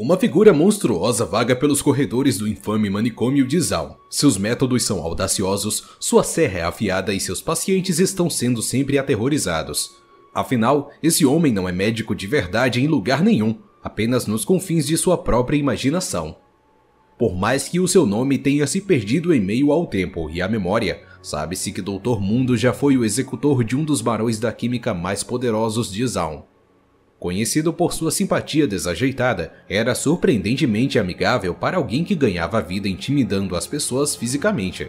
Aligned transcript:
Uma 0.00 0.16
figura 0.16 0.52
monstruosa 0.52 1.26
vaga 1.26 1.56
pelos 1.56 1.82
corredores 1.82 2.38
do 2.38 2.46
infame 2.46 2.88
manicômio 2.88 3.44
de 3.44 3.58
Zaun. 3.58 3.96
Seus 4.08 4.38
métodos 4.38 4.84
são 4.84 5.00
audaciosos, 5.00 5.88
sua 5.98 6.22
serra 6.22 6.60
é 6.60 6.62
afiada 6.62 7.12
e 7.12 7.18
seus 7.18 7.42
pacientes 7.42 7.98
estão 7.98 8.30
sendo 8.30 8.62
sempre 8.62 8.96
aterrorizados. 8.96 9.96
Afinal, 10.32 10.92
esse 11.02 11.26
homem 11.26 11.52
não 11.52 11.68
é 11.68 11.72
médico 11.72 12.14
de 12.14 12.28
verdade 12.28 12.80
em 12.80 12.86
lugar 12.86 13.24
nenhum, 13.24 13.58
apenas 13.82 14.24
nos 14.24 14.44
confins 14.44 14.86
de 14.86 14.96
sua 14.96 15.18
própria 15.18 15.56
imaginação. 15.56 16.36
Por 17.18 17.34
mais 17.34 17.66
que 17.66 17.80
o 17.80 17.88
seu 17.88 18.06
nome 18.06 18.38
tenha 18.38 18.68
se 18.68 18.80
perdido 18.80 19.34
em 19.34 19.40
meio 19.40 19.72
ao 19.72 19.84
tempo 19.84 20.30
e 20.30 20.40
à 20.40 20.46
memória, 20.46 21.02
sabe-se 21.20 21.72
que 21.72 21.82
Dr. 21.82 22.20
Mundo 22.20 22.56
já 22.56 22.72
foi 22.72 22.96
o 22.96 23.04
executor 23.04 23.64
de 23.64 23.74
um 23.74 23.82
dos 23.82 24.00
barões 24.00 24.38
da 24.38 24.52
química 24.52 24.94
mais 24.94 25.24
poderosos 25.24 25.90
de 25.90 26.06
Zaun. 26.06 26.44
Conhecido 27.18 27.72
por 27.72 27.92
sua 27.92 28.12
simpatia 28.12 28.64
desajeitada, 28.64 29.52
era 29.68 29.92
surpreendentemente 29.92 31.00
amigável 31.00 31.52
para 31.52 31.76
alguém 31.76 32.04
que 32.04 32.14
ganhava 32.14 32.58
a 32.58 32.60
vida 32.60 32.88
intimidando 32.88 33.56
as 33.56 33.66
pessoas 33.66 34.14
fisicamente. 34.14 34.88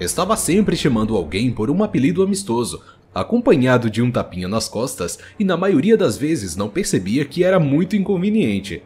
Estava 0.00 0.34
sempre 0.38 0.74
chamando 0.74 1.14
alguém 1.14 1.50
por 1.50 1.70
um 1.70 1.84
apelido 1.84 2.22
amistoso, 2.22 2.82
acompanhado 3.14 3.90
de 3.90 4.00
um 4.00 4.10
tapinha 4.10 4.48
nas 4.48 4.70
costas, 4.70 5.18
e 5.38 5.44
na 5.44 5.54
maioria 5.54 5.98
das 5.98 6.16
vezes 6.16 6.56
não 6.56 6.70
percebia 6.70 7.26
que 7.26 7.44
era 7.44 7.60
muito 7.60 7.94
inconveniente. 7.94 8.82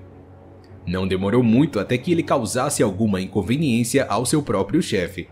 Não 0.85 1.07
demorou 1.07 1.45
muito 1.45 1.79
até 1.79 1.97
que 1.97 2.11
ele 2.11 2.25
causasse 2.25 2.83
alguma 2.83 3.21
inconveniência 3.21 4.05
ao 4.07 4.27
seu 4.27 4.43
próprio 4.43 4.83
chefe. 4.83 5.29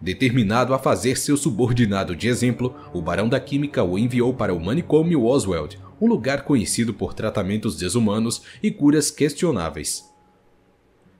Determinado 0.00 0.72
a 0.72 0.78
fazer 0.78 1.16
seu 1.18 1.36
subordinado 1.36 2.16
de 2.16 2.26
exemplo, 2.26 2.74
o 2.94 3.02
Barão 3.02 3.28
da 3.28 3.38
Química 3.38 3.84
o 3.84 3.98
enviou 3.98 4.32
para 4.32 4.54
o 4.54 4.60
manicômio 4.60 5.24
Oswald, 5.24 5.78
um 6.04 6.06
lugar 6.06 6.44
conhecido 6.44 6.92
por 6.92 7.14
tratamentos 7.14 7.76
desumanos 7.76 8.42
e 8.62 8.70
curas 8.70 9.10
questionáveis. 9.10 10.04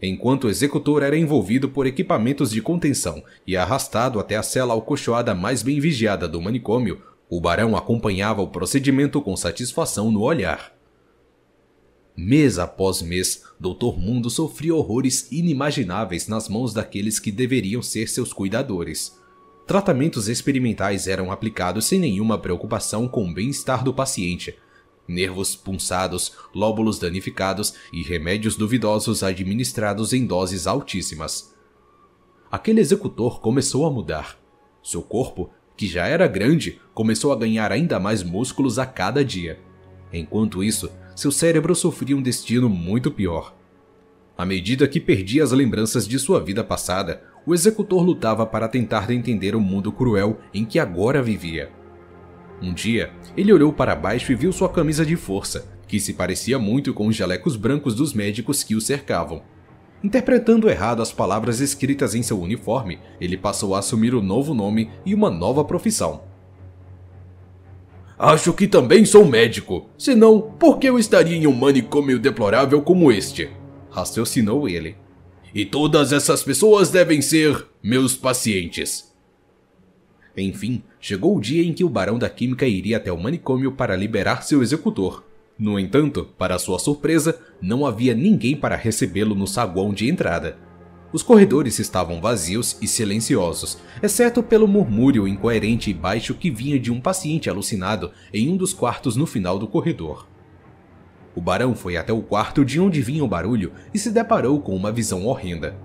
Enquanto 0.02 0.44
o 0.44 0.50
executor 0.50 1.02
era 1.02 1.16
envolvido 1.16 1.70
por 1.70 1.86
equipamentos 1.86 2.50
de 2.50 2.60
contenção 2.60 3.24
e 3.46 3.56
arrastado 3.56 4.20
até 4.20 4.36
a 4.36 4.42
cela 4.42 4.74
alcochoada 4.74 5.34
mais 5.34 5.62
bem 5.62 5.80
vigiada 5.80 6.28
do 6.28 6.40
manicômio, 6.42 7.00
o 7.30 7.40
barão 7.40 7.74
acompanhava 7.74 8.42
o 8.42 8.48
procedimento 8.48 9.22
com 9.22 9.34
satisfação 9.34 10.10
no 10.10 10.20
olhar. 10.20 10.74
Mês 12.14 12.58
após 12.58 13.00
mês, 13.00 13.42
Dr. 13.58 13.96
Mundo 13.96 14.28
sofria 14.28 14.74
horrores 14.74 15.32
inimagináveis 15.32 16.28
nas 16.28 16.46
mãos 16.46 16.74
daqueles 16.74 17.18
que 17.18 17.32
deveriam 17.32 17.80
ser 17.80 18.08
seus 18.08 18.34
cuidadores. 18.34 19.18
Tratamentos 19.66 20.28
experimentais 20.28 21.08
eram 21.08 21.32
aplicados 21.32 21.86
sem 21.86 21.98
nenhuma 21.98 22.36
preocupação 22.36 23.08
com 23.08 23.26
o 23.26 23.32
bem-estar 23.32 23.82
do 23.82 23.94
paciente, 23.94 24.54
nervos 25.06 25.54
punçados, 25.54 26.32
lóbulos 26.54 26.98
danificados 26.98 27.74
e 27.92 28.02
remédios 28.02 28.56
duvidosos 28.56 29.22
administrados 29.22 30.12
em 30.12 30.26
doses 30.26 30.66
altíssimas. 30.66 31.54
Aquele 32.50 32.80
executor 32.80 33.40
começou 33.40 33.86
a 33.86 33.90
mudar. 33.90 34.38
Seu 34.82 35.02
corpo, 35.02 35.50
que 35.76 35.86
já 35.86 36.06
era 36.06 36.26
grande, 36.26 36.80
começou 36.92 37.32
a 37.32 37.36
ganhar 37.36 37.72
ainda 37.72 37.98
mais 37.98 38.22
músculos 38.22 38.78
a 38.78 38.86
cada 38.86 39.24
dia. 39.24 39.58
Enquanto 40.12 40.62
isso, 40.62 40.90
seu 41.16 41.32
cérebro 41.32 41.74
sofria 41.74 42.16
um 42.16 42.22
destino 42.22 42.68
muito 42.68 43.10
pior. 43.10 43.54
À 44.36 44.44
medida 44.44 44.88
que 44.88 45.00
perdia 45.00 45.44
as 45.44 45.52
lembranças 45.52 46.08
de 46.08 46.18
sua 46.18 46.40
vida 46.40 46.64
passada, 46.64 47.22
o 47.46 47.54
executor 47.54 48.02
lutava 48.02 48.44
para 48.46 48.68
tentar 48.68 49.10
entender 49.10 49.54
o 49.54 49.60
mundo 49.60 49.92
cruel 49.92 50.38
em 50.52 50.64
que 50.64 50.78
agora 50.78 51.22
vivia. 51.22 51.70
Um 52.64 52.72
dia, 52.72 53.10
ele 53.36 53.52
olhou 53.52 53.70
para 53.74 53.94
baixo 53.94 54.32
e 54.32 54.34
viu 54.34 54.50
sua 54.50 54.70
camisa 54.70 55.04
de 55.04 55.16
força, 55.16 55.70
que 55.86 56.00
se 56.00 56.14
parecia 56.14 56.58
muito 56.58 56.94
com 56.94 57.06
os 57.06 57.14
jalecos 57.14 57.56
brancos 57.56 57.94
dos 57.94 58.14
médicos 58.14 58.62
que 58.62 58.74
o 58.74 58.80
cercavam. 58.80 59.42
Interpretando 60.02 60.70
errado 60.70 61.02
as 61.02 61.12
palavras 61.12 61.60
escritas 61.60 62.14
em 62.14 62.22
seu 62.22 62.40
uniforme, 62.40 62.98
ele 63.20 63.36
passou 63.36 63.74
a 63.74 63.80
assumir 63.80 64.14
um 64.14 64.22
novo 64.22 64.54
nome 64.54 64.90
e 65.04 65.14
uma 65.14 65.28
nova 65.28 65.62
profissão. 65.62 66.22
Acho 68.18 68.54
que 68.54 68.66
também 68.66 69.04
sou 69.04 69.26
médico, 69.26 69.90
senão 69.98 70.40
por 70.40 70.78
que 70.78 70.88
eu 70.88 70.98
estaria 70.98 71.36
em 71.36 71.46
um 71.46 71.52
manicômio 71.52 72.18
deplorável 72.18 72.80
como 72.80 73.12
este? 73.12 73.50
Raciocinou 73.90 74.66
ele. 74.66 74.96
E 75.54 75.66
todas 75.66 76.14
essas 76.14 76.42
pessoas 76.42 76.90
devem 76.90 77.20
ser 77.20 77.66
meus 77.82 78.16
pacientes. 78.16 79.13
Enfim, 80.36 80.82
chegou 81.00 81.36
o 81.36 81.40
dia 81.40 81.62
em 81.62 81.72
que 81.72 81.84
o 81.84 81.88
Barão 81.88 82.18
da 82.18 82.28
Química 82.28 82.66
iria 82.66 82.96
até 82.96 83.12
o 83.12 83.20
manicômio 83.20 83.72
para 83.72 83.96
liberar 83.96 84.42
seu 84.42 84.62
executor. 84.62 85.24
No 85.56 85.78
entanto, 85.78 86.28
para 86.36 86.58
sua 86.58 86.80
surpresa, 86.80 87.38
não 87.62 87.86
havia 87.86 88.14
ninguém 88.14 88.56
para 88.56 88.74
recebê-lo 88.74 89.34
no 89.34 89.46
saguão 89.46 89.94
de 89.94 90.08
entrada. 90.08 90.58
Os 91.12 91.22
corredores 91.22 91.78
estavam 91.78 92.20
vazios 92.20 92.76
e 92.82 92.88
silenciosos, 92.88 93.78
exceto 94.02 94.42
pelo 94.42 94.66
murmúrio 94.66 95.28
incoerente 95.28 95.88
e 95.90 95.94
baixo 95.94 96.34
que 96.34 96.50
vinha 96.50 96.76
de 96.76 96.90
um 96.90 97.00
paciente 97.00 97.48
alucinado 97.48 98.10
em 98.32 98.48
um 98.48 98.56
dos 98.56 98.72
quartos 98.72 99.14
no 99.14 99.24
final 99.24 99.56
do 99.56 99.68
corredor. 99.68 100.26
O 101.36 101.40
barão 101.40 101.72
foi 101.76 101.96
até 101.96 102.12
o 102.12 102.20
quarto 102.20 102.64
de 102.64 102.80
onde 102.80 103.00
vinha 103.00 103.22
o 103.22 103.28
barulho 103.28 103.72
e 103.92 103.98
se 103.98 104.10
deparou 104.10 104.60
com 104.60 104.74
uma 104.74 104.90
visão 104.90 105.24
horrenda. 105.24 105.76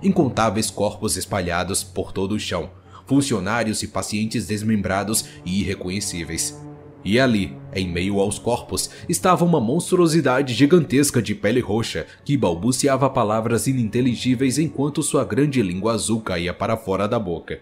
Incontáveis 0.00 0.70
corpos 0.70 1.16
espalhados 1.16 1.82
por 1.82 2.12
todo 2.12 2.36
o 2.36 2.38
chão, 2.38 2.70
funcionários 3.06 3.82
e 3.82 3.88
pacientes 3.88 4.46
desmembrados 4.46 5.24
e 5.44 5.60
irreconhecíveis. 5.60 6.60
E 7.04 7.20
ali, 7.20 7.56
em 7.72 7.88
meio 7.88 8.18
aos 8.18 8.36
corpos, 8.36 8.90
estava 9.08 9.44
uma 9.44 9.60
monstruosidade 9.60 10.52
gigantesca 10.52 11.22
de 11.22 11.36
pele 11.36 11.60
roxa 11.60 12.04
que 12.24 12.36
balbuciava 12.36 13.08
palavras 13.08 13.68
ininteligíveis 13.68 14.58
enquanto 14.58 15.04
sua 15.04 15.24
grande 15.24 15.62
língua 15.62 15.92
azul 15.92 16.20
caía 16.20 16.52
para 16.52 16.76
fora 16.76 17.06
da 17.06 17.18
boca. 17.18 17.60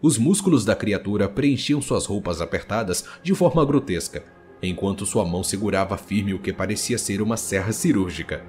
Os 0.00 0.18
músculos 0.18 0.64
da 0.64 0.76
criatura 0.76 1.28
preenchiam 1.28 1.82
suas 1.82 2.06
roupas 2.06 2.40
apertadas 2.40 3.04
de 3.24 3.34
forma 3.34 3.64
grotesca, 3.64 4.22
enquanto 4.62 5.04
sua 5.04 5.24
mão 5.24 5.42
segurava 5.42 5.96
firme 5.96 6.32
o 6.32 6.38
que 6.38 6.52
parecia 6.52 6.96
ser 6.96 7.20
uma 7.20 7.36
serra 7.36 7.72
cirúrgica. 7.72 8.44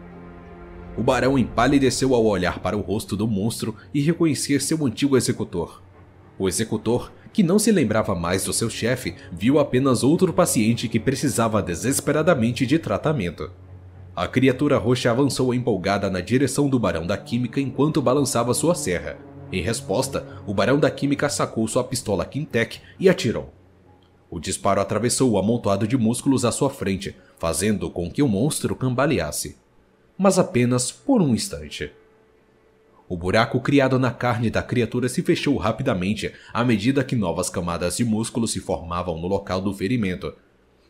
O 0.96 1.02
barão 1.02 1.38
empalideceu 1.38 2.14
ao 2.14 2.26
olhar 2.26 2.60
para 2.60 2.78
o 2.78 2.82
rosto 2.82 3.16
do 3.16 3.28
monstro 3.28 3.76
e 3.92 4.02
reconhecer 4.02 4.62
seu 4.62 4.86
antigo 4.86 5.18
executor. 5.18 5.82
O 6.40 6.48
executor, 6.48 7.12
que 7.34 7.42
não 7.42 7.58
se 7.58 7.72
lembrava 7.72 8.16
mais 8.16 8.44
do 8.44 8.54
seu 8.54 8.70
chefe, 8.70 9.16
viu 9.32 9.60
apenas 9.60 10.04
outro 10.04 10.32
paciente 10.32 10.88
que 10.88 11.00
precisava 11.00 11.62
desesperadamente 11.62 12.66
de 12.66 12.78
tratamento. 12.78 13.52
A 14.16 14.28
criatura 14.28 14.78
roxa 14.78 15.12
avançou 15.12 15.54
empolgada 15.54 16.10
na 16.10 16.22
direção 16.22 16.68
do 16.68 16.80
Barão 16.80 17.06
da 17.06 17.18
Química 17.18 17.62
enquanto 17.62 18.02
balançava 18.02 18.54
sua 18.54 18.74
serra. 18.74 19.18
Em 19.52 19.62
resposta, 19.62 20.26
o 20.46 20.54
Barão 20.54 20.80
da 20.80 20.90
Química 20.90 21.30
sacou 21.30 21.68
sua 21.68 21.84
pistola 21.84 22.26
Quintec 22.26 22.80
e 23.00 23.08
atirou. 23.08 23.54
O 24.30 24.40
disparo 24.40 24.82
atravessou 24.82 25.32
o 25.32 25.38
amontoado 25.38 25.88
de 25.88 25.98
músculos 25.98 26.44
à 26.44 26.52
sua 26.52 26.70
frente, 26.70 27.16
fazendo 27.40 27.90
com 27.90 28.12
que 28.12 28.22
o 28.22 28.28
monstro 28.28 28.76
cambaleasse. 28.76 29.58
Mas 30.18 30.38
apenas 30.38 30.92
por 30.92 31.22
um 31.22 31.34
instante. 31.34 31.92
O 33.10 33.16
buraco 33.16 33.62
criado 33.62 33.98
na 33.98 34.12
carne 34.12 34.50
da 34.50 34.62
criatura 34.62 35.08
se 35.08 35.22
fechou 35.22 35.56
rapidamente 35.56 36.34
à 36.54 36.64
medida 36.66 37.06
que 37.06 37.16
novas 37.16 37.50
camadas 37.50 37.96
de 37.96 38.04
músculo 38.04 38.48
se 38.48 38.60
formavam 38.60 39.18
no 39.20 39.28
local 39.28 39.62
do 39.62 39.74
ferimento. 39.74 40.34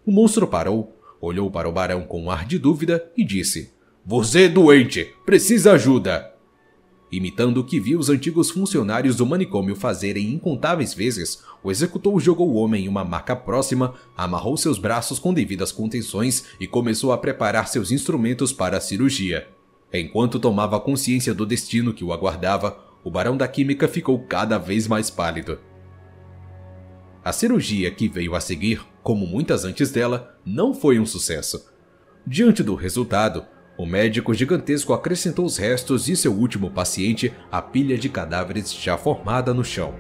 O 0.04 0.12
monstro 0.12 0.48
parou, 0.48 0.98
olhou 1.22 1.52
para 1.52 1.70
o 1.70 1.72
barão 1.72 2.02
com 2.02 2.24
um 2.24 2.32
ar 2.32 2.46
de 2.46 2.58
dúvida 2.58 3.08
e 3.16 3.24
disse: 3.24 3.72
Você 4.04 4.46
é 4.46 4.50
doente, 4.50 5.14
precisa 5.26 5.74
ajuda. 5.74 6.34
Imitando 7.12 7.60
o 7.60 7.64
que 7.64 7.80
viu 7.80 8.00
os 8.00 8.10
antigos 8.10 8.50
funcionários 8.50 9.16
do 9.16 9.26
manicômio 9.26 9.76
fazerem 9.76 10.34
incontáveis 10.34 10.94
vezes, 10.94 11.44
o 11.64 11.72
executor 11.72 12.20
jogou 12.20 12.50
o 12.50 12.56
homem 12.56 12.86
em 12.86 12.88
uma 12.88 13.06
maca 13.06 13.36
próxima, 13.36 13.94
amarrou 14.16 14.58
seus 14.58 14.80
braços 14.80 15.20
com 15.20 15.34
devidas 15.34 15.72
contenções 15.72 16.46
e 16.60 16.68
começou 16.68 17.12
a 17.14 17.18
preparar 17.18 17.68
seus 17.68 17.92
instrumentos 17.92 18.52
para 18.52 18.78
a 18.78 18.82
cirurgia. 18.82 19.48
Enquanto 19.94 20.40
tomava 20.40 20.80
consciência 20.80 21.34
do 21.34 21.46
destino 21.46 21.94
que 21.94 22.04
o 22.04 22.12
aguardava, 22.12 22.78
o 23.04 23.10
Barão 23.10 23.38
da 23.38 23.48
Química 23.48 23.88
ficou 23.88 24.20
cada 24.20 24.58
vez 24.58 24.88
mais 24.88 25.10
pálido. 25.10 25.60
A 27.24 27.32
cirurgia 27.32 27.90
que 27.92 28.08
veio 28.08 28.36
a 28.36 28.42
seguir, 28.42 28.82
como 29.02 29.26
muitas 29.26 29.64
antes 29.66 29.92
dela, 29.92 30.38
não 30.46 30.74
foi 30.74 31.00
um 31.00 31.06
sucesso. 31.06 31.72
Diante 32.26 32.64
do 32.64 32.76
resultado, 32.76 33.46
o 33.78 33.86
médico 33.86 34.34
gigantesco 34.34 34.92
acrescentou 34.92 35.46
os 35.46 35.58
restos 35.58 36.06
de 36.06 36.16
seu 36.16 36.34
último 36.34 36.70
paciente 36.70 37.32
à 37.52 37.62
pilha 37.62 37.98
de 37.98 38.10
cadáveres 38.10 38.74
já 38.74 38.98
formada 38.98 39.54
no 39.54 39.64
chão. 39.64 39.94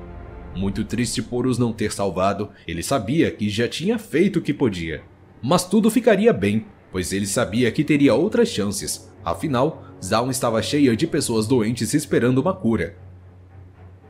Muito 0.55 0.83
triste 0.83 1.21
por 1.21 1.45
os 1.45 1.57
não 1.57 1.71
ter 1.71 1.91
salvado, 1.91 2.49
ele 2.67 2.81
sabia 2.81 3.29
que 3.29 3.47
já 3.49 3.67
tinha 3.67 3.99
feito 3.99 4.39
o 4.39 4.41
que 4.41 4.53
podia. 4.53 5.03
Mas 5.41 5.63
tudo 5.63 5.91
ficaria 5.91 6.33
bem, 6.33 6.65
pois 6.91 7.11
ele 7.11 7.27
sabia 7.27 7.71
que 7.71 7.83
teria 7.83 8.13
outras 8.15 8.49
chances, 8.49 9.07
Afinal, 9.27 9.83
Zaun 10.01 10.29
estava 10.29 10.61
cheia 10.61 10.95
de 10.95 11.05
pessoas 11.05 11.47
doentes 11.47 11.93
esperando 11.93 12.37
uma 12.37 12.53
cura. 12.53 12.95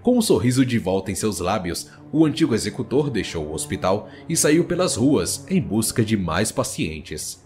Com 0.03 0.19
um 0.19 0.21
sorriso 0.21 0.63
de 0.63 0.77
volta 0.77 1.11
em 1.11 1.15
seus 1.15 1.39
lábios, 1.39 1.89
o 2.11 2.23
antigo 2.23 2.53
executor 2.53 3.09
deixou 3.09 3.47
o 3.47 3.51
hospital 3.51 4.07
e 4.29 4.37
saiu 4.37 4.63
pelas 4.65 4.95
ruas 4.95 5.43
em 5.49 5.59
busca 5.59 6.05
de 6.05 6.15
mais 6.15 6.51
pacientes. 6.51 7.43